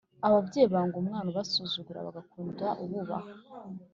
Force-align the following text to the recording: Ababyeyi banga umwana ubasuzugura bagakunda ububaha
Ababyeyi 0.27 0.67
banga 0.73 0.95
umwana 1.01 1.27
ubasuzugura 1.29 2.05
bagakunda 2.07 2.67
ububaha 2.83 3.31